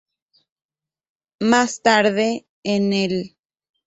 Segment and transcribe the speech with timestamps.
[1.41, 3.37] Más tarde en el "St.